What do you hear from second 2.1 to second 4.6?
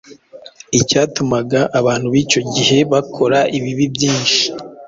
b’icyo gihe bakora ibibi byinshi